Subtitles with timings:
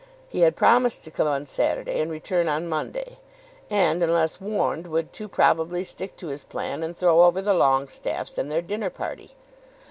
[0.29, 3.19] He had promised to come on Saturday and return on Monday,
[3.69, 8.39] and, unless warned, would too probably stick to his plan and throw over the Longestaffes
[8.39, 9.35] and their dinner party.